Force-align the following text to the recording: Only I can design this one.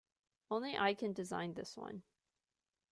Only 0.49 0.75
I 0.75 0.95
can 0.95 1.13
design 1.13 1.53
this 1.53 1.77
one. 1.77 2.01